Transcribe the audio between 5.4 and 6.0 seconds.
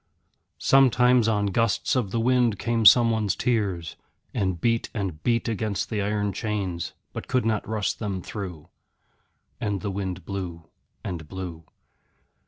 against